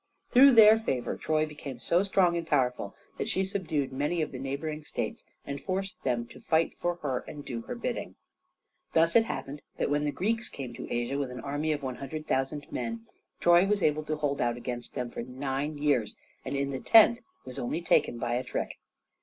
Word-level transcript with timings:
Through 0.31 0.53
their 0.53 0.79
favor 0.79 1.15
Troy 1.15 1.45
became 1.45 1.77
so 1.77 2.01
strong 2.01 2.35
and 2.35 2.47
powerful 2.47 2.95
that 3.19 3.29
she 3.29 3.45
subdued 3.45 3.93
many 3.93 4.23
of 4.23 4.31
the 4.31 4.39
neighboring 4.39 4.83
states 4.83 5.25
and 5.45 5.61
forced 5.61 6.01
them 6.03 6.25
to 6.29 6.39
fight 6.39 6.75
for 6.79 6.95
her 7.03 7.19
and 7.27 7.45
do 7.45 7.61
her 7.61 7.75
bidding. 7.75 8.15
Thus 8.93 9.15
it 9.15 9.25
happened 9.25 9.61
that 9.77 9.91
when 9.91 10.03
the 10.05 10.11
Greeks 10.11 10.49
came 10.49 10.73
to 10.73 10.91
Asia 10.91 11.19
with 11.19 11.29
an 11.29 11.41
army 11.41 11.71
of 11.71 11.83
100,000 11.83 12.71
men, 12.71 13.05
Troy 13.39 13.67
was 13.67 13.83
able 13.83 14.01
to 14.05 14.15
hold 14.15 14.41
out 14.41 14.57
against 14.57 14.95
them 14.95 15.11
for 15.11 15.21
nine 15.21 15.77
years, 15.77 16.15
and 16.43 16.55
in 16.55 16.71
the 16.71 16.79
tenth 16.79 17.21
was 17.45 17.59
only 17.59 17.79
taken 17.83 18.17
by 18.17 18.33
a 18.33 18.43
trick. 18.43 18.79